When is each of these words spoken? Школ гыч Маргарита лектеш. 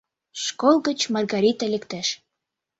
Школ 0.43 0.75
гыч 0.87 0.99
Маргарита 1.13 1.65
лектеш. 1.73 2.07